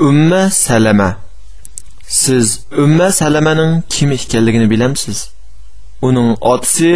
umma 0.00 0.50
salama. 0.50 1.16
Siz 2.08 2.66
umma 2.78 3.12
salamaning 3.12 3.82
kim 3.88 4.12
ekanligini 4.12 4.70
bilamsiz? 4.70 5.28
Uning 6.02 6.28
otasi 6.52 6.90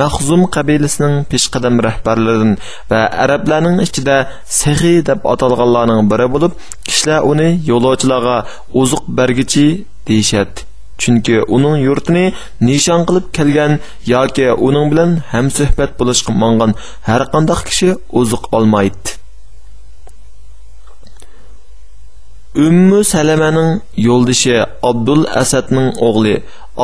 mahzum 0.00 0.42
qabilasining 0.56 1.14
peshqadam 1.30 1.74
rahbarlaridan 1.86 2.52
va 2.90 3.00
arablarning 3.24 3.76
ichida 3.86 4.16
sahi 4.60 4.94
deb 5.08 5.20
atalganlarning 5.32 6.00
biri 6.12 6.26
bo'lib 6.34 6.52
kishilar 6.88 7.20
uni 7.32 7.48
yo'lovchilarga 7.70 8.36
oziq 8.80 9.02
bergichi 9.18 9.66
deyishadi. 10.08 10.58
Chunki 11.02 11.36
uning 11.56 11.76
yurtini 11.86 12.24
nishon 12.68 13.00
qilib 13.08 13.26
kelgan 13.36 13.72
yoki 14.14 14.46
uning 14.68 14.86
bilan 14.92 15.10
hamsuhbat 15.34 15.90
bo'lishga 16.00 16.32
mongan 16.42 16.72
har 17.08 17.22
qanday 17.32 17.58
kishi 17.68 17.88
oziq 18.20 18.42
olmaydi. 18.56 19.25
Ummu 22.64 23.04
salamaning 23.04 23.80
yo'ldishi 24.08 24.54
abdul 24.90 25.22
asadning 25.42 25.88
o'g'li 26.08 26.36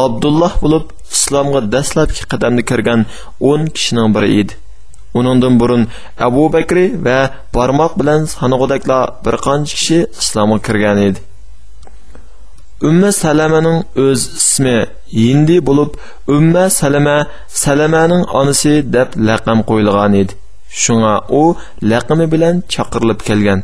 abdulloh 0.05 0.53
bo'lib 0.65 0.85
islomga 1.17 1.61
dastlabki 1.75 2.23
qadamni 2.33 2.63
kirgan 2.71 3.01
10 3.41 3.67
kishining 3.77 4.09
biri 4.17 4.29
edi. 4.41 4.53
Uningdan 5.19 5.55
burun 5.61 5.83
abu 6.29 6.45
bakri 6.57 6.85
va 7.07 7.19
barmoq 7.57 7.93
bilan 8.01 8.21
sanog'idaklar 8.35 9.05
bir 9.25 9.35
qancha 9.47 9.75
kishi 9.79 9.99
islomga 10.23 10.59
kirgan 10.67 10.99
edi. 11.09 11.19
Umma 12.89 13.11
salamaning 13.25 13.79
o'z 14.05 14.21
ismi 14.41 14.79
hindi 15.25 15.57
bo'lib 15.69 15.91
umma 16.37 16.65
salama 16.81 17.19
salamaning 17.65 18.23
onasi 18.41 18.75
deb 18.95 19.09
laqam 19.29 19.59
qo'yilgan 19.69 20.13
edi. 20.23 20.33
Shunga 20.83 21.15
u 21.41 21.43
laqami 21.91 22.27
bilan 22.35 22.55
chaqirilib 22.75 23.21
kelgan. 23.29 23.61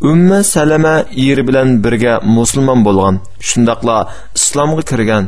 Umma 0.00 0.42
salama 0.42 1.04
eri 1.16 1.48
bilan 1.48 1.68
birga 1.84 2.20
musulmon 2.36 2.84
bo'lgan 2.86 3.20
shundoqla 3.48 3.96
islomga 4.38 4.82
kirgan. 4.90 5.24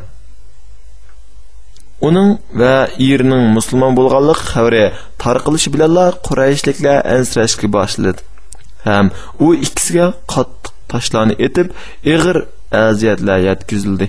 Uning 2.09 2.31
va 2.61 2.75
erining 3.11 3.45
musulmon 3.57 3.93
bo'lganlik 3.99 4.41
xabari 4.51 4.85
tarqalishi 5.23 5.69
bilanla 5.75 6.07
qurayishliklar 6.27 6.97
ansirashga 7.15 7.69
boshladi. 7.77 8.21
Ham 8.87 9.07
u 9.45 9.47
ikkisiga 9.65 10.07
qattiq 10.33 10.73
toshlarni 10.93 11.35
etib 11.47 11.69
ig'ir 12.15 12.37
aziyatlar 12.87 13.39
yetkazildi. 13.49 14.07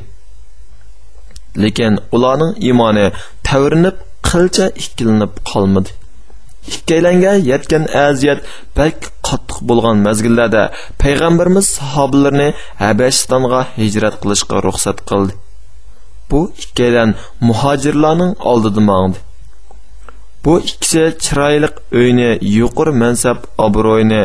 Lekin 1.64 1.94
ularning 2.16 2.54
iymoni 2.68 3.08
tavrinib 3.48 3.98
qilcha 4.30 4.66
ikkilinib 4.84 5.34
qolmadi. 5.52 5.90
Ikkilanga 6.76 7.34
yetgan 7.52 7.84
aziyat 8.08 8.40
bak 8.78 8.98
qattiq 9.30 9.60
bo'lgan 9.70 9.98
mazgillarda 10.08 10.64
payg'ambarimiz 11.04 11.66
sahobalarni 11.78 12.50
habashistonga 12.84 13.62
hijrat 13.80 14.16
qilishga 14.22 14.58
ruxsat 14.68 15.00
qildi. 15.10 15.34
Bu 16.32 16.40
ikkalan 16.64 17.10
muhojirlarning 17.48 18.34
oldida 18.52 18.82
mangdi. 18.92 19.18
Bu 20.46 20.54
ikkisi 20.70 21.04
chiroyli 21.24 21.70
uyni 22.02 22.30
yuqori 22.58 22.94
mansab 23.04 23.38
obro'yni 23.66 24.22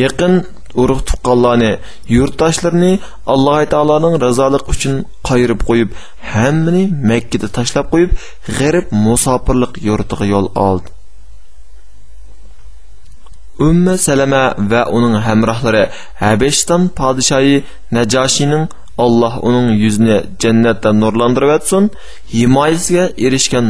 yaqin 0.00 0.34
urug' 0.82 1.02
tuqqanlarni 1.08 1.72
yurtdoshlarni 2.16 2.92
alloh 3.34 3.58
taoloning 3.74 4.16
razoligi 4.24 4.72
uchun 4.74 4.96
qayirib 5.28 5.60
qo'yib 5.68 5.90
hammani 6.32 6.82
makkada 7.10 7.48
tashlab 7.58 7.86
qo'yib 7.92 8.10
g'arib 8.58 8.86
musofirlik 9.06 9.72
yurtiga 9.88 10.24
yo'l 10.34 10.48
oldi. 10.68 10.88
Umma 13.68 13.94
salama 14.06 14.44
va 14.72 14.82
uning 14.96 15.16
hamrohlari 15.26 15.84
habishton 16.22 16.82
podshoyi 16.98 17.56
najoshining 17.96 18.64
alloh 19.04 19.34
uning 19.48 19.68
yuzini 19.82 20.16
jannatda 20.42 20.90
nurlantirib 21.02 21.52
etsin 21.58 21.84
himoyasiga 22.34 23.04
erishgan 23.26 23.68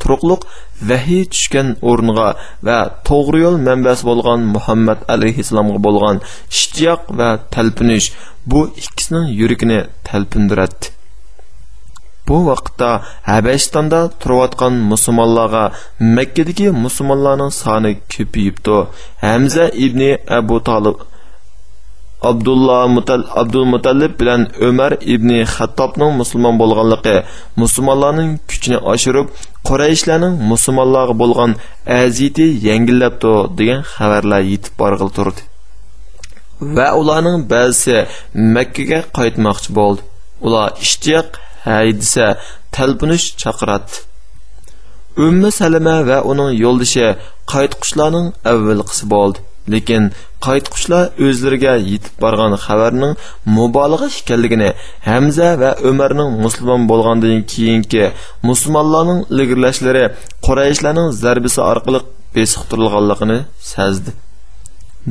turuqliq 0.00 0.42
vahiy 0.88 1.22
tushgan 1.32 1.68
o'rniga 1.90 2.28
va 2.66 2.78
to'g'ri 3.08 3.38
yo'l 3.44 3.56
manbasi 3.68 4.02
bo'lgan 4.10 4.40
muhammad 4.54 4.98
alayhissalomga 5.14 5.78
bo'lgan 5.86 6.16
ishtiyoq 6.56 7.02
va 7.18 7.30
talpinish 7.54 8.08
bu 8.50 8.60
ikkisining 8.82 9.26
yuragini 9.40 9.80
talpindiradi 10.08 10.84
bu 12.28 12.36
vaqtda 12.48 12.90
habashistonda 13.30 14.00
turayotgan 14.20 14.74
musulmonlarga 14.90 15.64
makkadagi 16.16 16.68
musulmonlarning 16.84 17.52
soni 17.62 17.92
ko'payibdi. 18.12 18.76
Hamza 19.24 19.64
ibn 19.86 20.00
abu 20.38 20.56
tolib 20.68 20.96
abdulloh 22.30 22.82
mutal 22.96 23.22
abdul 23.40 23.66
mutallib 23.74 24.12
bilan 24.20 24.42
umar 24.68 24.92
ibn 25.14 25.30
xattobning 25.54 26.12
musulmon 26.20 26.54
bo'lganligi 26.62 27.16
musulmonlarning 27.62 28.30
kuchini 28.50 28.78
oshirib 28.92 29.26
qorayishlarning 29.68 30.34
musulmonlarga 30.52 31.14
bo'lgan 31.22 31.50
aziyati 32.02 32.46
yengillabdi 32.68 33.32
degan 33.58 33.80
xabarlar 33.94 34.42
yetib 34.52 34.74
borg'il 34.80 35.10
turdi. 35.16 35.40
Va 36.76 36.88
ularning 37.00 37.38
ba'zisi 37.52 37.96
makkaga 38.56 39.00
qaytmoqchi 39.18 39.70
bo'ldi. 39.78 40.00
Ular 40.46 40.68
ishtiyoq 40.86 41.28
haydisa 41.66 42.26
talpinish 42.76 43.26
chaqiradi 43.42 43.94
ummi 45.16 45.50
salima 45.52 45.96
va 46.08 46.18
uning 46.32 46.50
yo'ldoshi 46.64 47.06
qaytqushlarning 47.52 48.28
avvalqisi 48.52 49.04
bo'ldi. 49.14 49.38
Lekin 49.72 50.02
qaytqushlar 50.46 51.04
o'zlariga 51.26 51.74
yetib 51.90 52.14
borgan 52.24 52.54
xabarning 52.64 53.12
mubolag'a 53.56 54.08
ekanligini 54.20 54.70
hamza 55.08 55.48
va 55.62 55.70
umarning 55.90 56.30
musulmon 56.44 56.82
bo'lgandan 56.90 57.38
keyingi 57.52 58.04
musulmonlarning 58.48 59.20
ilgirlashlari 59.32 60.04
qurayishlarning 60.46 61.08
zarbisi 61.22 61.60
orqali 61.72 62.00
besiqtirilganligini 62.36 63.38
sezdi. 63.72 64.10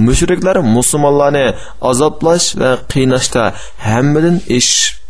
Mushriklar 0.07 0.57
musulmonlarni 0.77 1.47
azoblash 1.91 2.47
va 2.61 2.71
qiynashda 2.93 3.43
hammadan 3.87 4.37
eshib 4.57 5.00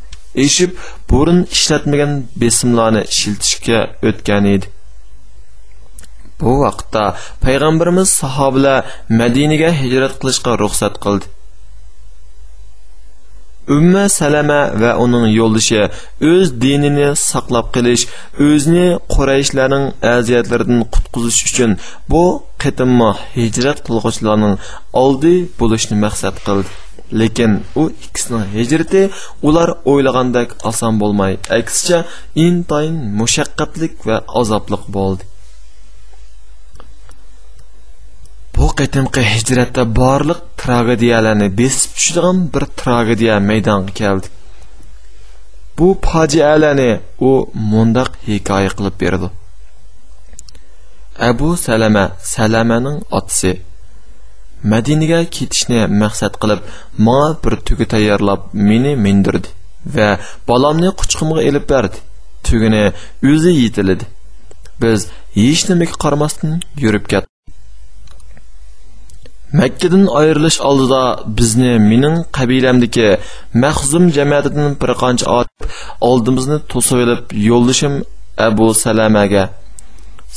eshib 0.45 0.71
burun 1.09 1.39
ishlatmagan 1.55 2.11
besimlarni 2.41 3.03
shiltishga 3.17 3.79
o'tgan 4.09 4.45
edi. 4.55 4.67
Bu 6.41 6.51
vaqtda 6.63 7.03
payg'ambarimiz 7.45 8.09
sahobalar 8.21 8.79
madinaga 9.21 9.69
hijrat 9.81 10.13
qilishga 10.21 10.51
ruxsat 10.63 10.95
qildi. 11.03 11.25
Umma 13.77 14.05
salama 14.09 14.61
va 14.81 14.91
uning 15.03 15.25
yo'ldoshi 15.39 15.81
o'z 16.31 16.47
dinini 16.63 17.09
saqlab 17.31 17.67
qilish 17.75 18.03
o'zini 18.47 18.87
qurayishlarning 19.13 19.85
aziyatlaridan 20.15 20.81
qutqizish 20.93 21.41
uchun 21.49 21.71
bu 22.11 22.23
qitimma 22.63 23.11
hijrat 23.37 23.77
qilg'uvchilarning 23.85 24.55
oldi 25.03 25.33
bo'lishni 25.59 25.95
maqsad 26.05 26.35
qildi. 26.47 26.69
Lekin 27.19 27.53
u 27.81 27.83
ikkisining 28.05 28.45
hijrati 28.55 29.01
ular 29.47 29.69
o'ylagandek 29.91 30.49
oson 30.69 30.99
bo'lmay 31.01 31.33
aksicha 31.59 31.99
intayin 32.45 32.97
mushaqqatlik 33.19 33.93
va 34.07 34.17
azobliq 34.41 34.83
bo'ldi. 34.97 35.23
Bu 38.55 38.67
qitimqi 38.79 39.21
hijratda 39.33 39.83
borliq 40.01 40.39
tragediyalarni 40.61 41.47
besib 41.59 41.91
tushadigan 41.97 42.37
bir 42.53 42.63
tragediya 42.81 43.35
maydonga 43.49 43.93
keldi. 44.01 44.27
Bu 45.77 45.87
fojialarni 46.05 46.91
u 47.29 47.31
mundoq 47.71 48.11
hikoya 48.27 48.71
qilib 48.77 48.95
berdi. 49.03 49.27
Abu 51.29 51.49
salama 51.65 52.05
salamaning 52.33 52.97
otasi 53.17 53.51
madinaga 54.73 55.19
ketishni 55.37 55.79
maqsad 56.03 56.33
qilib 56.41 56.61
menga 57.05 57.29
bir 57.43 57.53
tugi 57.67 57.85
tayyorlab 57.93 58.41
meni 58.69 58.93
mindirdi 59.05 59.49
va 59.95 60.09
bolamni 60.49 60.89
quchqimga 60.99 61.41
ilib 61.49 61.65
berdi. 61.73 61.97
Tugini 62.47 62.83
o'zi 63.31 63.51
yetilidi 63.63 64.05
biz 64.81 64.99
hech 65.41 65.61
nimaga 65.69 65.95
qaramasdan 66.03 66.53
yurib 66.83 67.05
ketdik 67.11 67.31
makkadan 69.59 70.07
ayrilish 70.19 70.59
oldida 70.69 71.01
bizni 71.37 71.71
mening 71.91 72.17
qabilamdagi 72.37 73.07
mahzum 73.63 74.05
jamiyatidan 74.17 74.69
bir 74.81 74.91
qancha 75.03 75.25
otib 75.39 75.69
oldimizni 76.09 76.57
to'sib 76.71 76.97
olib 77.05 77.23
yo'llashim 77.49 77.93
abu 78.47 78.67
salamaga. 78.83 79.43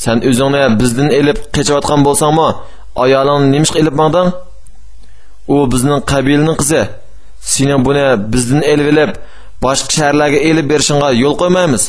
San 0.03 0.17
o'zingni 0.29 0.63
bizdan 0.81 1.09
ilib 1.19 1.37
qechayotgan 1.55 2.01
bo'lsangmi? 2.07 2.49
Ayolingni 3.03 3.47
nimishqa 3.55 3.77
ilib 3.83 3.95
mangding 4.01 4.29
u 5.53 5.55
bizning 5.71 6.01
qabilaning 6.11 6.57
qizi. 6.61 6.81
Seni 7.51 7.75
buni 7.85 8.05
bizdan 8.33 8.61
elib 8.73 8.87
ilib 8.93 9.11
boshqa 9.63 9.91
shaharlarga 9.97 10.39
elib 10.49 10.65
berishingga 10.71 11.09
yo'l 11.23 11.35
qo'ymaymiz. 11.41 11.83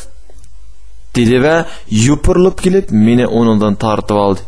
Dedi 1.16 1.38
va 1.44 1.54
yupurilib 2.06 2.56
kelib 2.64 2.86
meni 3.06 3.26
o'rnidan 3.38 3.74
tortib 3.84 4.18
oldi. 4.26 4.42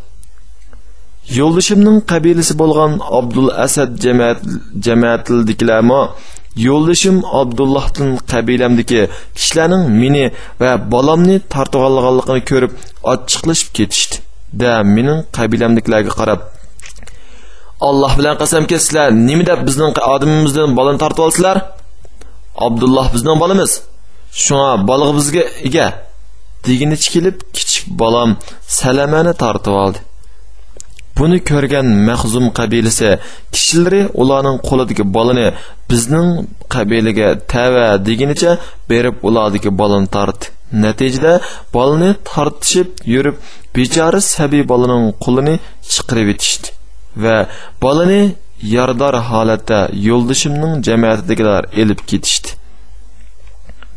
Yo'ldoshimning 1.39 1.99
qabilasi 2.11 2.55
bo'lgan 2.61 2.93
abdul 3.19 3.51
asad 3.65 3.91
jamoat 4.87 5.25
yo'ldoshim 5.39 6.01
yo'ldishim 6.67 7.17
abdullohdan 7.41 8.11
qabilamdagi 8.33 9.03
kishilarning 9.37 9.85
meni 10.03 10.25
va 10.61 10.71
bolamni 10.93 11.37
tortib 11.55 11.81
ko'rib 12.51 12.73
ochiqlashib 13.13 13.69
ketishdi. 13.79 14.17
Da 14.53 14.71
mening 14.97 15.21
qabilamdagilarga 15.37 16.13
qarab 16.21 16.41
alloh 17.89 18.13
bilan 18.19 18.35
qasamki 18.43 18.77
sizlar 18.85 19.09
nima 19.29 19.45
deb 19.51 19.61
bizning 19.69 19.93
odimimizdan 20.15 20.71
bolani 20.79 20.99
tortib 21.03 21.23
olsizlar 21.27 21.57
abdulloh 22.67 23.07
bizning 23.15 23.39
bolamiz. 23.43 23.73
Shunga 24.45 24.73
bolig'i 24.91 25.15
bizga 25.19 25.45
ega. 25.69 25.87
Deginicha 26.67 27.09
kelib 27.15 27.37
kichik 27.57 27.85
bolam 28.03 28.31
salamani 28.79 29.33
tortib 29.43 29.75
oldi. 29.85 29.99
Buni 31.19 31.39
ko'rgan 31.51 31.87
mahzum 32.09 32.47
qabilasi 32.59 33.11
kishilari 33.55 34.03
ularning 34.23 34.59
qo'lidagi 34.69 35.05
bolani 35.17 35.47
bizning 35.91 36.29
qabilaga 36.75 37.29
tava 37.53 37.87
degunicha 38.09 38.53
berib 38.91 39.17
ulardagi 39.29 39.71
bolani 39.81 40.09
tortdi. 40.17 40.47
Natijada 40.73 41.41
bolani 41.75 42.11
tortishib 42.31 42.89
yurib 43.15 43.37
bechora 43.77 44.21
sabiy 44.35 44.63
bolaning 44.73 45.05
qo'lini 45.25 45.55
chiqirib 45.95 46.29
etishdi 46.35 46.69
va 47.25 47.37
bolani 47.83 48.23
yordar 48.77 49.15
holatda 49.31 49.79
yo'ldishimning 50.09 50.85
jamiyatidagilar 50.89 51.63
elib 51.83 52.01
ketishdi. 52.11 52.49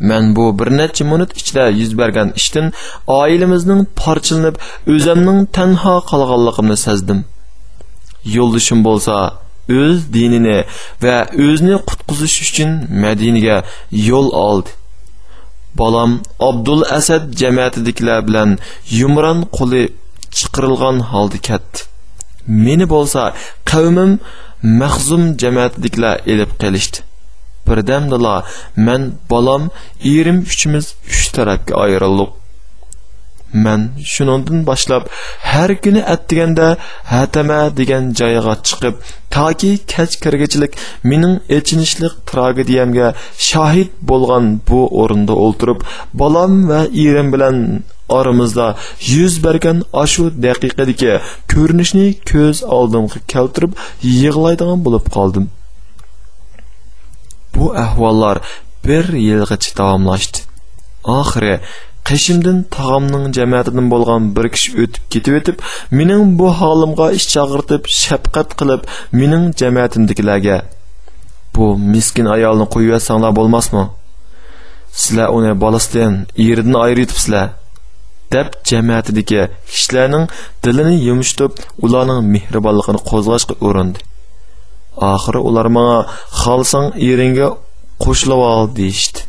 Man 0.09 0.35
bu 0.35 0.59
bir 0.59 0.69
necha 0.79 1.05
minut 1.05 1.31
ichida 1.39 1.63
yuz 1.81 1.91
bergan 1.97 2.29
ishdan 2.39 2.67
oilamizning 3.07 3.81
parchalanib 4.01 4.55
o'zimning 4.93 5.39
tanho 5.57 5.95
qolganligimni 6.11 6.77
sezdim. 6.85 7.19
Yo'ldishim 8.37 8.79
bo'lsa 8.87 9.15
o'z 9.81 9.99
dinini 10.13 10.59
va 11.03 11.17
o'zini 11.45 11.75
qutqizish 11.89 12.37
uchun 12.45 12.71
madinaga 13.03 13.57
yo'l 14.09 14.29
oldi 14.47 14.69
bolam 15.79 16.11
abdul 16.49 16.83
asad 16.97 17.23
jamiyatidagilar 17.41 18.19
bilan 18.27 18.49
yumron 18.99 19.39
qo'li 19.57 19.83
chiqirilgan 20.37 20.97
holda 21.11 21.39
ketdi 21.47 21.79
meni 22.65 22.85
bo'lsa 22.93 23.21
qavmim 23.71 24.11
mahzum 24.81 25.23
jamiyatidagilar 25.41 26.15
elib 26.33 26.51
qilishdi 26.61 26.97
birdamdala 27.67 28.35
man 28.87 29.01
bolam 29.31 29.63
erim 30.15 30.39
uchimiz 30.53 30.85
uch 31.13 31.25
tarafga 31.35 31.73
ayrildik 31.85 32.31
man 33.53 33.81
shuningdan 34.13 34.59
boshlab 34.69 35.03
har 35.51 35.69
kuni 35.83 36.01
attiganda 36.15 36.67
hatama 37.13 37.59
degan 37.79 38.03
joyga 38.19 38.53
chiqib 38.67 38.95
toki 39.35 39.71
kech 39.93 40.13
kirgichilik 40.23 40.73
mening 41.09 41.35
echinishlik 41.57 42.13
tragediyamga 42.31 43.07
shohid 43.49 43.89
bo'lgan 44.11 44.45
bu 44.67 44.81
o'rinda 45.01 45.33
o'ltirib 45.45 45.79
bolam 46.21 46.53
va 46.69 46.81
erim 47.05 47.27
bilan 47.35 47.57
oramizda 48.17 48.67
yuz 49.13 49.33
bergan 49.45 49.77
ashu 50.03 50.23
daqiqadagi 50.45 51.13
ko'rinishni 51.53 52.05
ko'z 52.31 52.57
oldimga 52.77 53.19
keltirib 53.33 53.71
yig'laydigan 54.21 54.79
bo'lib 54.85 55.05
qoldim. 55.15 55.45
Bu 57.55 57.65
ahvollar 57.83 58.37
bir 58.87 59.05
yilgacha 59.27 59.71
davomlashdi. 59.79 60.39
Oxiri 61.19 61.55
qishimdan 62.09 62.57
tog'amning 62.75 63.25
jamiyatidan 63.37 63.87
bo'lgan 63.93 64.21
bir 64.35 64.45
kishi 64.55 64.69
o'tib 64.83 65.03
ketib 65.13 65.33
o'tib 65.39 65.57
mening 65.99 66.23
bu 66.39 66.47
holimga 66.59 67.07
ish 67.17 67.27
chaqirtib 67.33 67.89
shafqat 68.01 68.49
qilib 68.59 68.81
mening 69.19 69.45
jamiyatimdagilarga 69.61 70.57
bu 71.55 71.65
miskin 71.93 72.27
ayolni 72.35 72.65
qo'yib 72.73 72.91
yotsanglar 72.95 73.31
bo'lmasmi 73.39 73.83
sizlar 75.01 75.27
uni 75.37 75.51
bolasidan 75.63 76.13
eridan 76.47 76.77
ayiribsizlar 76.85 77.47
deb 78.33 78.47
jamiyatidagi 78.69 79.41
kishilarning 79.71 80.25
dilini 80.63 80.95
yumshtib 81.07 81.51
ularning 81.85 82.21
mehribonligini 82.35 83.01
qo'zg'ashga 83.09 83.55
urindi 83.67 83.99
oxiri 85.11 85.39
ular 85.49 85.67
manga 85.75 85.99
xohlasang 86.41 86.87
eringga 87.09 87.47
qo'shilib 88.03 88.41
ol 88.51 88.65
deyishdi 88.79 89.19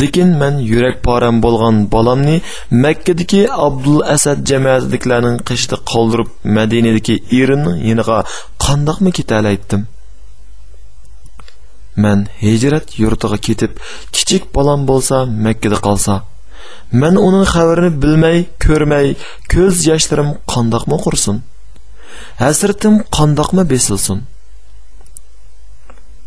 lekin 0.00 0.30
men 0.40 0.54
yurak 0.70 0.96
poram 1.06 1.36
bo'lgan 1.44 1.76
bolamni 1.94 2.36
makkadagi 2.84 3.42
abdul 3.66 4.00
asad 4.14 4.38
jamiyatidagilarning 4.50 5.38
qishda 5.48 5.76
qoldirib 5.90 6.30
madinadagi 6.56 7.14
erimning 7.40 7.78
yiniga 7.88 8.18
qandoqmi 8.64 9.10
ketalaytdim 9.18 9.82
man 12.02 12.18
hijrat 12.46 12.86
yurtiga 13.02 13.38
ketib 13.46 13.72
kichik 14.14 14.42
bolam 14.56 14.80
bo'lsa 14.90 15.16
makkada 15.46 15.78
qolsa 15.86 16.14
man 16.92 17.14
uning 17.26 17.46
xabarini 17.54 17.90
bilmay 18.02 18.38
ko'rmay 18.64 19.06
ko'z 19.52 19.76
yoshlarim 19.90 20.30
qandoqmi 20.52 20.96
qursin? 21.04 21.36
Hasratim 22.42 22.94
qandoqmi 23.16 23.62
besilsin? 23.72 24.18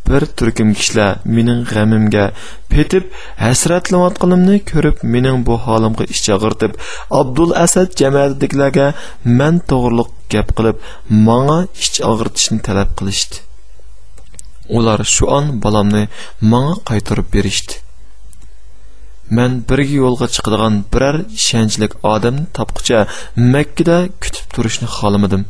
Bir 0.07 0.21
turkum 0.37 0.69
kishilar 0.79 1.11
mening 1.35 1.61
g'amimga 1.71 2.25
petib 2.73 3.03
hasratlanayotganimni 3.43 4.57
ko'rib 4.71 4.97
mening 5.13 5.37
bu 5.47 5.55
holimga 5.65 6.05
ishchag'irtib 6.13 6.73
abdul 7.19 7.51
asad 7.65 7.89
jamiyatidagilarga 8.01 8.87
man 9.39 9.61
to'g'riliq 9.71 10.11
gap 10.33 10.49
qilib 10.57 10.77
manga 11.27 11.59
ish 11.83 12.01
og'irtishni 12.11 12.59
talab 12.67 12.89
qilishdi. 12.99 13.35
Ular 14.77 14.99
shu 15.13 15.25
on 15.37 15.47
bolamni 15.63 16.03
manga 16.51 16.75
qaytarib 16.89 17.27
berishdi. 17.35 17.73
Man 19.37 19.51
birga 19.69 19.95
yo'lga 20.03 20.27
chiqadigan 20.35 20.75
biror 20.93 21.17
ishonchlik 21.39 21.93
odamni 22.13 22.45
topqicha 22.57 22.99
makkada 23.53 23.97
kutib 24.23 24.45
turishni 24.55 24.87
xohlamadim. 24.95 25.43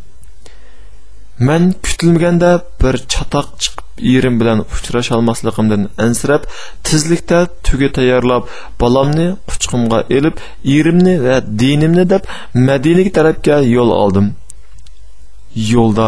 Man 1.47 1.63
kutilmaganda 1.86 2.51
bir 2.81 2.95
chatoq 3.13 3.47
chiqib 3.63 3.91
erim 4.15 4.36
bilan 4.42 4.59
uchrasholmasligimdan 4.75 5.83
ansirab 6.06 6.44
tezlikda 6.88 7.39
tuga 7.65 7.89
tayyorlab 7.98 8.44
bolamni 8.81 9.27
quchqimga 9.50 10.00
elib 10.18 10.36
erimni 10.77 11.15
va 11.25 11.36
dinimni 11.62 12.06
deb 12.13 12.24
madinaga 12.68 13.12
tarafga 13.18 13.57
yo'l 13.75 13.92
oldim. 14.03 14.27
Yo'lda 15.74 16.07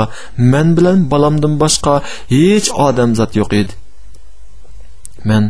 man 0.52 0.68
bilan 0.78 1.00
bolamdan 1.14 1.54
boshqa 1.64 1.96
hech 2.36 2.68
odamzod 2.88 3.32
yo'q 3.40 3.52
edi. 3.62 3.74
Man 5.30 5.44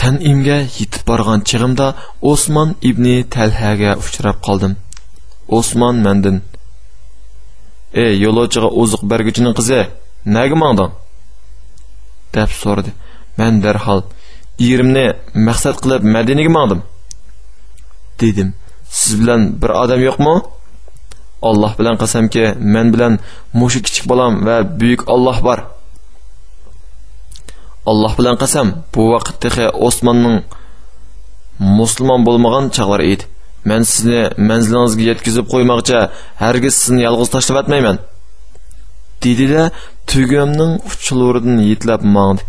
tanimga 0.00 0.58
yetib 0.78 1.02
borgan 1.10 1.40
chig'imda 1.48 1.86
osmon 2.32 2.68
ibni 2.90 3.16
talhaga 3.34 3.90
uchrab 4.04 4.38
qoldim. 4.46 4.72
Osmon 5.58 5.96
mandin 6.06 6.36
ey 8.04 8.12
yo'lovchiga 8.24 8.68
oziq 8.82 9.02
berguchining 9.10 9.54
qizi 9.58 9.80
naga 10.36 10.56
mangding 10.62 10.92
deb 12.34 12.50
so'radi. 12.62 12.90
Man 13.38 13.54
darhol 13.64 14.00
erimni 14.68 15.06
maqsad 15.48 15.76
qilib 15.82 16.02
madinaga 16.14 16.50
mangdim 16.58 16.80
dedim 18.20 18.48
siz 19.00 19.12
bilan 19.20 19.40
bir 19.62 19.70
odam 19.82 20.00
yo'qmi? 20.08 20.34
Alloh 21.48 21.72
bilan 21.78 21.96
qasamki 22.02 22.44
men 22.74 22.86
bilan 22.94 23.12
mushu 23.60 23.80
kichik 23.86 24.04
bolam 24.10 24.32
va 24.46 24.56
buyuk 24.80 25.02
olloh 25.14 25.38
bor. 25.46 25.58
Alloh 27.90 28.12
bilan 28.18 28.36
qasam 28.42 28.68
bu 28.94 29.02
vaqtda 29.14 29.64
osmonning 29.88 30.36
musulmon 31.78 32.20
bo'lmagan 32.26 32.64
chog'lar 32.76 33.00
edi. 33.12 33.24
Men 33.68 33.82
sizni 33.92 34.20
manzilingizga 34.50 35.04
yetkazib 35.10 35.46
qo'ymoqcha 35.52 35.98
hargiz 36.42 36.74
sizni 36.82 37.02
yolg'iz 37.08 37.28
tashlab 37.34 37.58
atmayman 37.62 37.96
dedida 39.24 39.62
tugamning 40.10 40.72
uchluridan 40.90 41.58
yetlab 41.70 42.02
mangdi. 42.16 42.42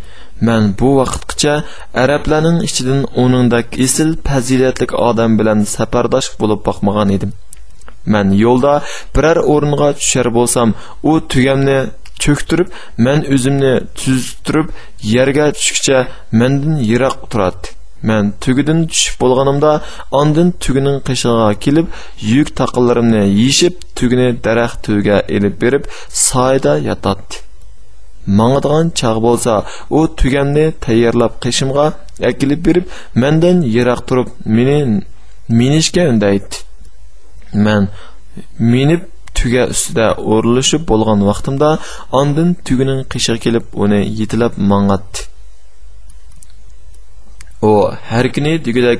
Man 0.48 0.63
bu 0.80 0.89
vaqtgacha 1.00 1.54
arablarning 2.04 2.60
ichidan 2.68 3.01
uningdak 3.24 3.68
esil 3.86 4.10
fazilatli 4.28 4.86
odam 5.10 5.32
bilan 5.39 5.60
safardosh 5.75 6.30
bo'lib 6.42 6.62
boqmagan 6.68 7.10
edim. 7.18 7.32
Man 8.13 8.28
yo'lda 8.44 8.74
biror 9.16 9.38
o'ringa 9.54 9.89
tushar 10.00 10.28
bo'lsam 10.38 10.70
u 11.10 11.12
tugamni 11.32 11.80
cho'ktirib 12.24 12.70
man 13.06 13.20
o'zimni 13.34 13.74
tuztirib 14.00 14.68
yerga 15.16 15.46
tushguncha 15.58 15.98
mendan 16.39 16.75
yiroq 16.92 17.18
turardi 17.32 17.68
man 18.10 18.34
tugidan 18.44 18.80
tushib 18.92 19.16
bo'lganimda 19.24 19.72
ondin 20.22 20.50
tugining 20.63 20.98
qishig'iga 21.10 21.50
kelib 21.66 21.88
yuk 22.34 22.50
taqillarimni 22.62 23.24
yeyishib 23.39 23.75
tugini 23.98 24.30
daraxt 24.46 24.80
tugiga 24.86 25.18
ilib 25.38 25.56
berib 25.63 25.84
soyda 26.28 26.74
yotadi. 26.89 27.49
Mangadigan 28.38 28.88
чағы 29.00 29.19
болса 29.27 29.53
u 29.98 30.00
tugamni 30.19 30.65
tayyorlab 30.86 31.33
qishimga 31.43 31.86
akilib 32.29 32.62
berib 32.67 32.86
mendan 33.21 33.57
yiroq 33.75 34.01
turib 34.09 34.27
meni 34.57 34.77
minishga 35.59 36.03
undaydi 36.12 36.55
man 37.65 37.83
minib 38.74 39.01
tuga 39.38 39.63
ustida 39.74 40.07
o'rilishib 40.33 40.83
bo'lgan 40.91 41.19
vaqtimda 41.29 41.69
ondin 42.19 42.50
tugining 42.67 43.01
qishig'i 43.13 43.39
kelib 43.45 43.65
uni 43.83 44.01
yetilab 44.19 44.53
mangatdi 44.71 45.19
u 47.69 47.71
har 48.09 48.25
kuni 48.36 48.53
degudek 48.65 49.00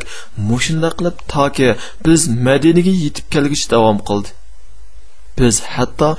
mushunda 0.50 0.90
qilib 0.98 1.18
toki 1.34 1.70
biz 2.06 2.22
madinaga 2.48 2.94
yetib 3.04 3.26
kelgich 3.34 3.66
davom 3.74 3.98
qildi 4.10 4.30
biz 5.40 5.56
hatto 5.76 6.10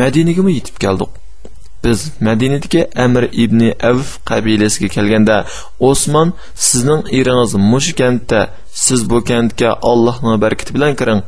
madinagami 0.00 0.52
yetib 0.58 0.76
keldik 0.84 1.12
biz 1.84 2.00
madinadagi 2.28 2.82
amir 3.04 3.24
ibn 3.44 3.60
avf 3.90 4.08
qabilasiga 4.30 4.88
kelganda 4.96 5.36
osmon 5.90 6.28
sizning 6.68 7.02
eringiz 7.18 7.52
mush 7.72 7.90
kentda 8.00 8.40
siz 8.84 9.00
bu 9.10 9.18
kandga 9.30 9.70
allohning 9.90 10.36
barkati 10.44 10.70
bilan 10.76 10.92
kiring 11.00 11.22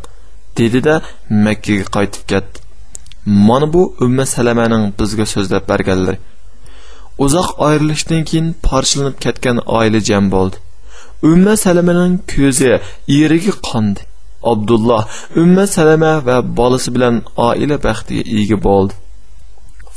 dedida 0.59 0.95
makkaga 1.47 1.87
qaytib 1.97 2.25
ketdi. 2.31 2.57
Mana 3.49 3.67
bu 3.75 3.83
umma 4.05 4.25
salamaning 4.37 4.85
bizga 4.99 5.26
so'zlab 5.35 5.64
berganlari 5.73 6.19
uzoq 7.25 7.49
ayrilishdan 7.69 8.23
keyin 8.28 8.49
parchalanib 8.69 9.17
ketgan 9.25 9.57
oila 9.78 10.00
jam 10.09 10.25
bo'ldi. 10.35 10.57
Umma 11.31 11.55
salamaning 11.64 12.14
ko'zi 12.35 12.71
eriga 13.21 13.55
qondi. 13.69 14.00
Abdulloh 14.52 15.02
umma 15.43 15.64
salama 15.76 16.12
va 16.26 16.37
bolasi 16.59 16.88
bilan 16.95 17.14
oila 17.49 17.76
baxtiga 17.87 18.23
ega 18.40 18.59
bo'ldi. 18.69 18.95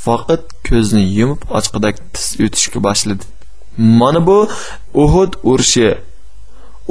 Faqat 0.05 0.43
ko'zni 0.67 1.03
yumib 1.19 1.41
ochqidak 1.59 1.95
tiz 2.13 2.27
o'tishga 2.45 2.79
boshladi. 2.87 3.23
Mana 3.99 4.19
bu 4.27 4.37
uhud 5.03 5.33
urushi. 5.51 5.89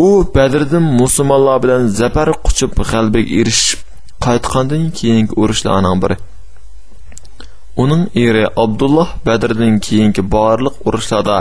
U 0.07 0.09
badrdan 0.35 0.87
musulmonlar 1.01 1.57
bilan 1.65 1.83
zafar 2.01 2.29
quchib 2.47 2.71
g'alabaga 2.91 3.33
erishib 3.41 3.81
qaytgandan 4.27 4.85
keyingi 4.99 5.35
urushlarning 5.43 5.99
biri. 6.05 6.17
Uning 7.83 8.05
eri 8.25 8.45
abdulloh 8.65 9.11
badrdan 9.27 9.75
keyingi 9.87 10.23
barliq 10.37 10.77
urushlarda 10.89 11.37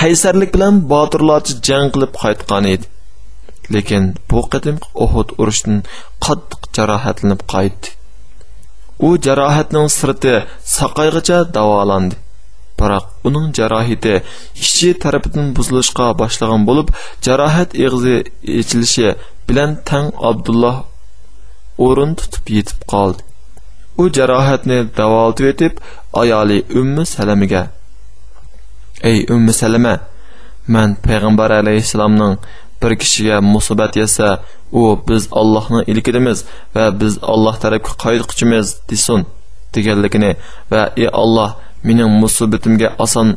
qaysarlik 0.00 0.50
bilan 0.56 0.74
botirlarcha 0.92 1.54
jang 1.68 1.86
qilib 1.94 2.12
qaytgan 2.22 2.64
edi. 2.74 2.86
Lekin 3.74 4.04
bu 4.30 4.40
qadim 4.52 4.76
uhud 5.04 5.28
urushidan 5.40 5.78
qattiq 6.24 6.62
jarohatlanib 6.76 7.42
qaytdi. 7.54 7.88
U 9.06 9.08
jarohatning 9.26 9.88
sirti 9.98 10.34
saqayg'icha 10.76 11.38
davolandi 11.56 12.16
biroq 12.78 13.06
uning 13.28 13.46
jarohati 13.58 14.14
ichi 14.64 14.88
tarafidan 15.02 15.46
buzilishga 15.56 16.06
boshlagan 16.20 16.62
bo'lib 16.68 16.88
jarohat 17.26 17.70
eg'izi 17.84 18.16
echilishi 18.60 19.08
bilan 19.48 19.70
tang 19.88 20.08
abdulloh 20.30 20.76
o'rin 21.86 22.12
tutib 22.20 22.44
yetib 22.56 22.80
qoldi. 22.92 23.20
U 24.00 24.02
jarohatni 24.16 24.78
davolatib 24.98 25.46
etib 25.52 25.72
ayoli 26.22 26.58
ummi 26.80 27.04
salamiga 27.14 27.62
ey 29.10 29.18
ummi 29.34 29.52
salama 29.62 29.94
man 30.74 30.90
payg'ambar 31.06 31.50
alayhissalomning 31.60 32.34
bir 32.82 32.92
kishiga 33.02 33.36
musibat 33.54 33.92
yetsa 34.00 34.28
u 34.80 34.82
biz 35.08 35.22
allohning 35.40 35.84
ilkidimiz 35.92 36.38
va 36.74 36.84
biz 37.00 37.12
alloh 37.32 37.54
tarafga 37.64 37.92
qaytquchimiz 38.04 38.66
desin 38.90 39.20
deganligini 39.74 40.32
va 40.72 40.82
ey 41.02 41.08
alloh 41.22 41.50
mening 41.86 42.10
musibatimga 42.22 42.88
oson 43.04 43.28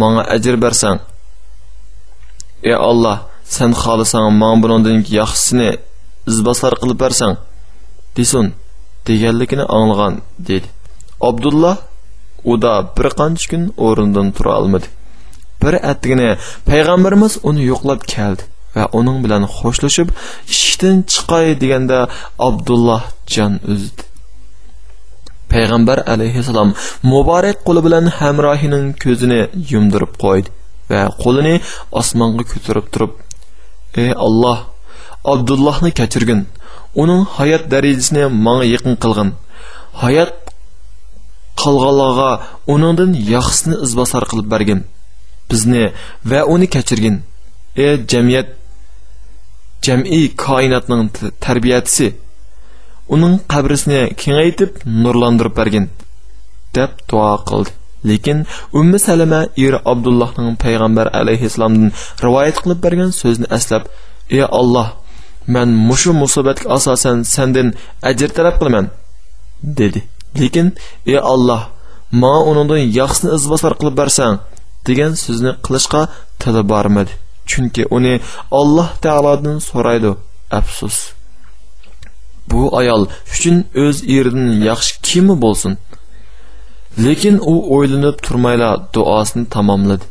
manga 0.00 0.22
ajr 0.34 0.56
bersang 0.64 0.98
ey 2.70 2.76
alloh 2.90 3.18
sen 3.56 3.70
xohlasang 3.82 4.26
man 4.40 4.56
bundan 4.62 4.98
yaxshisini 5.18 5.70
izboslar 6.30 6.74
qilib 6.82 6.98
bersang 7.04 7.34
desin 8.16 8.46
deganligini 9.06 9.64
anglagan 9.76 10.14
dedi. 10.38 10.68
Abdulloh 11.20 11.76
uda 12.44 12.74
bir 12.96 13.08
qancha 13.18 13.46
kun 13.50 13.62
o'rnidan 13.86 14.28
tura 14.36 14.52
olmadi. 14.60 14.88
Bir 15.62 15.74
atigini 15.90 16.30
payg'ambarimiz 16.68 17.32
uni 17.48 17.62
yo'qlab 17.72 18.00
keldi. 18.14 18.42
Va 18.74 18.84
uning 18.98 19.18
bilan 19.24 19.42
xo'shlashib 19.56 20.08
ishdan 20.54 20.96
chiqay 21.12 21.46
deganda 21.62 21.98
abdulloh 22.48 23.02
jon 23.34 23.52
uzdi. 23.72 24.02
Payg'ambar 25.52 25.98
alayhissalom 26.14 26.70
muborak 27.12 27.58
qo'li 27.66 27.80
bilan 27.86 28.04
hamrohining 28.18 28.86
ko'zini 29.02 29.40
yumdirib 29.72 30.12
qo'ydi 30.24 30.48
va 30.90 31.02
qo'lini 31.22 31.54
osmonga 32.00 32.44
ko'tarib 32.52 32.86
turib 32.94 33.12
ey 34.02 34.10
alloh 34.26 34.58
abdullohni 35.32 35.90
kechirgin 36.00 36.40
uning 37.02 37.22
hayot 37.36 37.62
darajasini 37.72 38.24
manga 38.46 38.66
yaqin 38.74 38.94
qilgin. 39.02 39.28
Hayot 40.02 40.32
qolganlarga 41.62 42.30
uningdan 42.74 43.10
yaxshisini 43.34 43.76
izbosar 43.84 44.22
qilib 44.30 44.48
bergin. 44.54 44.80
Bizni 45.50 45.84
va 46.30 46.40
uni 46.54 46.66
kechirgin. 46.74 47.16
Ey 47.84 47.94
jamiyat 48.12 48.48
jam'iy 49.84 50.26
koinotning 50.44 51.04
tarbiyachisi. 51.44 52.08
Uning 53.14 53.34
qabrisini 53.52 54.00
kengaytib 54.22 54.70
nurlantirib 55.02 55.54
bergin 55.60 55.86
deb 56.76 56.90
duo 57.08 57.32
qildi. 57.48 57.70
Lekin 58.08 58.38
ummi 58.78 58.98
salama 59.06 59.40
eri 59.64 59.78
abdullohning 59.92 60.56
payg'ambar 60.64 61.06
alayhissalomdan 61.20 61.90
rivoyat 62.24 62.56
qilib 62.62 62.80
bergan 62.84 63.10
so'zni 63.20 63.46
aslab 63.56 63.82
ey 64.36 64.42
olloh 64.60 64.88
man 65.54 65.68
mushu 65.88 66.10
musibatga 66.22 66.66
asosan 66.76 67.18
sandan 67.34 67.68
ajr 68.10 68.30
talab 68.36 68.54
qilaman 68.60 68.86
dedi. 69.78 70.00
Lekin 70.40 70.68
ey 71.12 71.18
olloh 71.34 71.62
ma 72.22 72.34
uningdan 72.50 72.82
yaxshisini 72.98 73.30
izbosar 73.38 73.72
qilib 73.80 73.94
bersang 74.00 74.34
degan 74.86 75.12
so'zni 75.24 75.52
qilishga 75.64 76.02
tili 76.40 76.62
bormadi. 76.72 77.12
Chunki 77.50 77.82
uni 77.96 78.14
alloh 78.60 78.88
taolodan 79.04 79.58
so'raydi. 79.70 80.12
Afsus. 80.58 80.96
Bu 82.50 82.62
ayol 82.80 83.02
uchun 83.34 83.56
o'z 83.84 83.96
eridan 84.16 84.48
yaxshi 84.68 84.92
kimi 85.08 85.34
bo'lsin? 85.44 85.72
Lekin 87.04 87.36
u 87.52 87.54
o'ylanib 87.74 88.16
turmayla 88.26 88.70
duosini 88.94 89.46
tamomladi. 89.54 90.04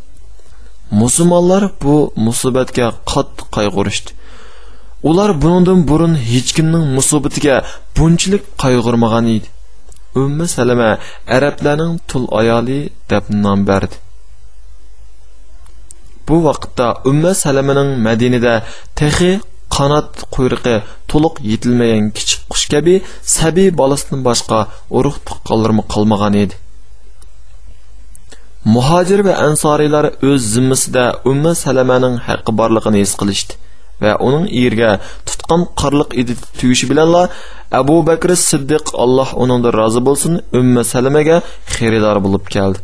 Musulmonlar 1.02 1.64
bu 1.84 1.96
musibatga 2.26 2.88
qattiq 3.12 3.48
qayg'urishdi. 3.58 4.12
Ular 5.10 5.32
bundan 5.44 5.80
burun 5.90 6.14
hech 6.32 6.50
kimning 6.58 6.86
musibatiga 6.98 7.56
bunchalik 7.98 8.44
qayg'urmagan 8.64 9.26
edi. 9.36 9.48
Ummi 10.22 10.46
salama 10.56 10.92
arablarning 11.36 11.94
tul 12.10 12.26
ayoli 12.40 12.80
deb 13.12 13.24
nom 13.44 13.60
berdi. 13.70 13.96
Bu 16.32 16.38
vaqtda 16.48 16.88
umma 17.12 17.32
salamining 17.44 17.90
madinada 18.08 18.54
texi 19.00 19.32
qanot 19.76 20.10
quyruqi 20.36 20.76
to'liq 21.12 21.36
yetilmagan 21.52 22.06
kichik 22.18 22.42
qush 22.52 22.66
kabi 22.74 22.96
sabiy 23.38 23.70
bolasidan 23.82 24.22
boshqa 24.28 24.60
urug' 24.98 25.20
tuqqanlarmi 25.28 25.84
qolmagan 25.94 26.34
edi. 26.44 26.56
Muhojir 28.76 29.20
va 29.28 29.34
ansoriylar 29.48 30.06
o'z 30.30 30.42
zimmasida 30.56 31.06
umma 31.32 31.54
salamaning 31.66 32.16
haqqi 32.28 32.52
borligini 32.60 33.00
his 33.04 33.14
qilishdi 33.22 33.54
va 34.04 34.12
uning 34.28 34.46
erga 34.66 34.92
tutqan 35.28 35.62
qorliq 35.82 36.10
edi 36.22 36.34
tuyishi 36.60 36.86
bilanla 36.92 37.24
abu 37.82 37.96
bakr 38.10 38.30
siddiq 38.50 38.86
alloh 39.04 39.30
uningdan 39.44 39.74
rozi 39.80 40.02
bo'lsin 40.08 40.34
umma 40.60 40.82
salamaga 40.94 41.38
xaridor 41.76 42.18
bo'lib 42.26 42.46
keldi. 42.56 42.80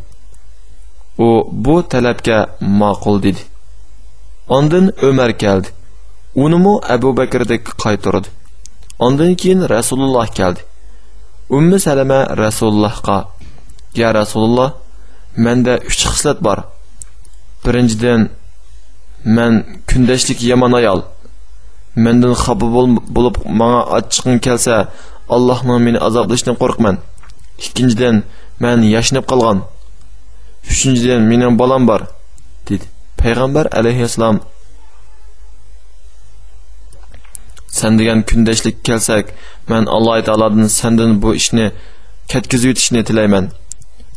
U 1.18 1.48
bu 1.52 1.88
talabga 1.88 2.38
ma'qul 2.60 3.22
dedi. 3.22 3.42
Ondan 4.48 4.88
Ömər 5.08 5.34
gəldi. 5.44 5.68
Unumu 6.34 6.80
Əbu 6.94 7.10
Bəkirdik 7.18 7.64
qaytardı. 7.82 8.28
Ondan 8.98 9.34
keyin 9.34 9.68
Rasulullah 9.68 10.28
gəldi. 10.38 10.60
Ümmü 11.50 11.76
Sələmə 11.86 12.20
Rasulullahqa: 12.42 13.18
"Ya 13.94 14.14
Rasulullah, 14.14 14.72
məndə 15.36 15.78
3 15.86 16.06
xislət 16.12 16.42
var. 16.46 16.64
Birincidən 17.64 18.28
mən 19.36 19.62
gündəşlik 19.90 20.42
yaman 20.50 20.74
ayal. 20.80 21.04
Məndən 21.96 22.34
xəbə 22.42 22.66
olub 23.18 23.40
mənə 23.60 23.80
açığın 23.98 24.38
gəlsə, 24.46 24.86
Allahın 25.28 25.82
məni 25.84 26.00
azablışdan 26.08 26.56
qorxman. 26.62 26.98
İkincidən 27.66 28.22
mən 28.62 28.86
yaşınıb 28.94 29.26
qalğan. 29.30 29.64
Üçüncüdən, 30.66 31.26
minən 31.30 31.58
balam 31.58 31.88
var, 31.88 32.08
dedi. 32.68 32.86
Peyğəmbər 33.18 33.70
əleyhissalam, 33.78 34.40
sən 37.78 37.98
deyən 38.00 38.24
kündəşlik 38.30 38.82
kəlsək, 38.86 39.32
mən 39.70 39.88
Allah-i 39.96 40.26
Teala'dan 40.26 40.70
səndən 40.72 41.18
bu 41.22 41.34
işini, 41.38 41.70
kətkizü 42.32 42.74
itişini 42.74 43.04
tiləymən. 43.10 43.50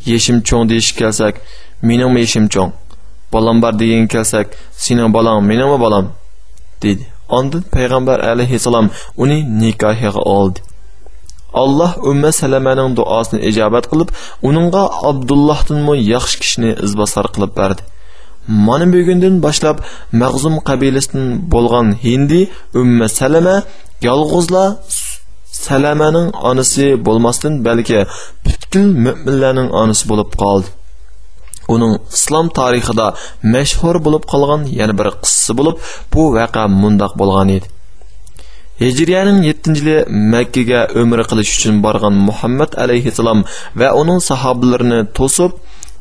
Yeşim 0.06 0.42
çoğ 0.42 0.68
deyiş 0.68 0.92
kəlsək, 0.98 1.38
minəm 1.82 2.18
yeşim 2.18 2.48
çoğ. 2.48 2.70
Balam 3.32 3.62
var 3.62 3.78
deyin 3.78 4.08
kəlsək, 4.08 4.54
sinəm 4.84 5.14
balam, 5.14 5.46
minəm 5.48 5.78
balam, 5.80 6.12
dedi. 6.82 7.06
Ondan 7.28 7.64
Peyğəmbər 7.72 8.20
əleyhissalam 8.32 8.90
onu 9.16 9.38
nikahiga 9.60 10.20
oldu. 10.36 10.60
Alloh 11.62 11.90
umma 12.10 12.30
salamaning 12.40 12.90
duosini 12.98 13.40
ijobat 13.50 13.84
qilib 13.92 14.08
uningga 14.48 14.84
abdullohdanmi 15.10 15.94
yaxshi 16.14 16.36
kishini 16.42 16.70
izbosar 16.86 17.26
qilib 17.34 17.52
berdi. 17.60 17.82
Mana 18.66 18.86
bugundan 18.94 19.34
boshlab 19.46 19.76
mag'zum 20.22 20.54
qabilasidan 20.68 21.26
bo'lgan 21.54 21.86
hindi 22.04 22.40
umma 22.80 23.06
salama 23.18 23.56
yolg'izla 24.08 24.64
salamaning 25.66 26.28
onasi 26.50 26.86
bo'lmasdan 27.06 27.54
balki 27.66 27.98
butkul 28.44 28.86
mo'minlarning 29.04 29.68
onasi 29.82 30.04
bo'lib 30.10 30.30
qoldi. 30.42 30.68
Uning 31.74 31.92
islom 32.16 32.46
tarixida 32.58 33.06
mashhur 33.54 33.96
bo'lib 34.06 34.24
qolgan 34.32 34.62
yana 34.80 34.94
bir 34.98 35.08
qissasi 35.22 35.52
bo'lib 35.58 35.76
bu 36.12 36.22
vaqa 36.38 36.62
mundoq 36.82 37.12
bo'lgan 37.20 37.48
edi. 37.56 37.66
Hijriyaning 38.80 39.38
7 39.44 39.76
yili 39.78 39.96
makkaga 40.32 40.80
umr 41.02 41.20
qilish 41.30 41.52
uchun 41.56 41.76
borgan 41.84 42.14
muhammad 42.28 42.70
alayhissalom 42.84 43.40
va 43.80 43.88
uning 44.00 44.20
sahobalarini 44.30 45.00
to'sib 45.18 45.52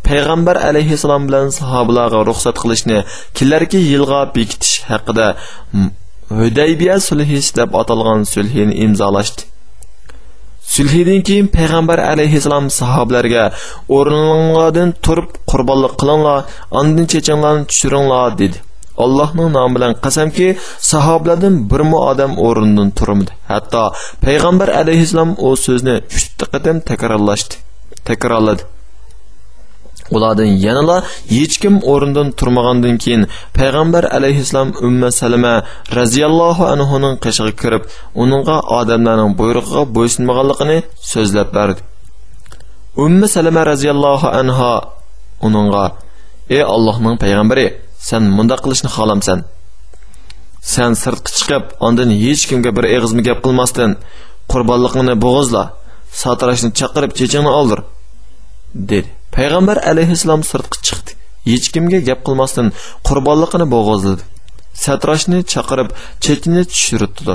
payg'ambar 0.08 0.56
alayhissalom 0.70 1.24
bilan 1.28 1.48
sahobalarga 1.60 2.20
ruxsat 2.30 2.56
qilishni 2.64 2.98
kelarki 3.38 3.80
yilga 3.92 4.22
bekitish 4.36 4.74
haqida 4.92 5.28
hudaybiya 6.40 6.96
sulhi 7.08 7.40
deb 7.60 7.70
atalgan 7.82 8.22
sulhini 8.34 8.74
imzolashdi. 8.86 9.42
Sulhidan 10.76 11.22
keyin 11.28 11.48
payg'ambar 11.58 12.00
alayhissalom 12.14 12.66
sahobalarga 12.80 13.46
o'rninglardan 13.98 14.90
turib 15.06 15.30
qurbonlik 15.52 15.94
qilinglar 16.02 16.40
andin 16.80 17.06
chechinglarni 17.14 17.64
tushiringlar 17.72 18.30
dedi 18.42 18.58
allohning 19.04 19.50
nomi 19.58 19.74
bilan 19.76 19.94
qasamki 20.06 20.48
sahobalardan 20.92 21.56
birmu 21.72 21.98
odam 22.12 22.32
o'rnidan 22.48 22.90
turmadi 22.98 23.32
hatto 23.52 23.84
payg'ambar 24.26 24.70
alayhissalom 24.82 25.32
u 25.48 25.50
so'zni 25.66 25.96
uchta 26.18 26.46
qadam 26.54 26.78
takrorlashdi 26.90 27.56
takrorladi 28.10 28.64
ulardan 30.16 30.52
yanala 30.66 30.98
hech 31.36 31.56
kim 31.62 31.76
o'rnidan 31.92 32.28
turmagandan 32.40 32.96
keyin 33.04 33.24
payg'ambar 33.58 34.04
alayhissalom 34.18 34.70
umma 34.88 35.10
salama 35.22 35.54
roziyallohu 36.00 36.64
anhuning 36.74 37.16
qishig'iga 37.24 37.60
kirib 37.62 37.84
uningga 38.24 38.58
odamlarning 38.80 39.32
buyrug'iga 39.40 39.84
bo'ysunmaganligini 39.96 40.78
so'zlab 41.12 41.50
berdi 41.58 41.82
umma 43.06 43.28
salama 43.36 43.62
roziyallohu 43.72 44.28
anha 44.40 44.74
uningga 45.48 45.86
ey 46.56 46.64
allohning 46.76 47.16
payg'ambari 47.24 47.66
sen 48.08 48.24
munda 48.38 48.56
qilishni 48.64 48.90
xohlamsan. 48.96 49.40
Sen 50.74 50.92
sirtqa 51.04 51.32
chiqib 51.38 51.64
ondan 51.88 52.10
hech 52.24 52.44
kimga 52.50 52.72
bir 52.78 52.86
eg'izmi 52.96 53.22
gap 53.28 53.40
qilmasdan 53.46 53.92
qurbonliqni 54.52 55.16
bo'g'izla 55.26 55.64
satrashni 56.22 56.70
chaqirib 56.80 57.12
chechingni 57.20 57.52
oldir 57.60 57.80
dedi. 58.92 59.10
Payg'ambar 59.36 59.78
alayhissalom 59.92 60.44
sirtqa 60.52 60.78
chiqdi. 60.88 61.12
Hech 61.52 61.68
kimga 61.74 62.00
gap 62.10 62.22
qilmasdan 62.28 62.68
qurbonliqni 63.08 63.66
bo'g'izladi. 63.76 64.24
Satroshni 64.86 65.40
chaqirib 65.54 65.90
chechini 66.26 66.64
tushirtdi 66.72 67.34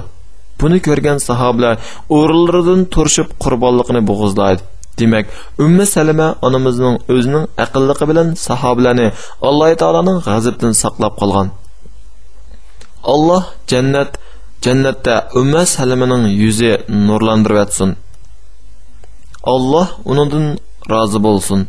buni 0.61 0.79
ko'rgan 0.87 1.19
sahobalar 1.29 1.75
o'rinlaridan 2.17 2.81
turishib 2.95 3.29
qurbonliqni 3.45 4.01
bo'g'izlaydi. 4.11 4.63
Demək, 4.97 5.29
Ümmü 5.61 5.85
Sələmə 5.85 6.27
anamızın 6.47 7.03
özünün 7.13 7.51
əqilliqi 7.65 8.07
bilən 8.11 8.31
sahabiləni 8.41 9.11
Allah-u 9.49 9.77
Teala'nın 9.83 10.23
ғazibdən 10.25 10.73
saqlab 10.79 11.19
qalğan. 11.21 11.51
Allah 13.15 13.51
cənnət 13.73 14.17
cənnətdə 14.65 15.17
Ümmü 15.41 15.67
Sələmənin 15.75 16.25
yüzü 16.33 16.73
nurlandırıb 16.89 17.61
etsin. 17.67 17.97
Allah 19.45 19.89
onundan 20.05 20.47
razı 20.91 21.23
bolsun 21.23 21.69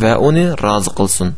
və 0.00 0.14
onu 0.16 0.46
razı 0.62 0.94
qılsın. 0.98 1.34